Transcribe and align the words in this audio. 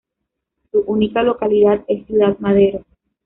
Su 0.71 0.79
única 0.87 1.21
localidad 1.21 1.83
es 1.87 2.07
Ciudad 2.07 2.35
Madero. 2.39 2.83